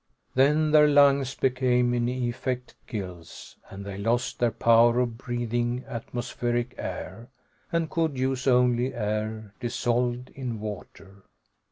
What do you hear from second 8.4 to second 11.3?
only air dissolved in water.